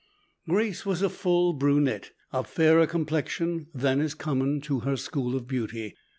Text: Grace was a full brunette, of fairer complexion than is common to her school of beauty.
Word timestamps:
Grace 0.49 0.83
was 0.83 1.03
a 1.03 1.09
full 1.09 1.53
brunette, 1.53 2.09
of 2.31 2.47
fairer 2.49 2.87
complexion 2.87 3.67
than 3.71 4.01
is 4.01 4.15
common 4.15 4.59
to 4.59 4.79
her 4.79 4.97
school 4.97 5.35
of 5.35 5.47
beauty. 5.47 5.93